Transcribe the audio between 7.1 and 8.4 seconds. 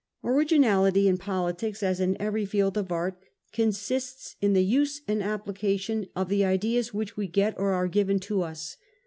we get or are given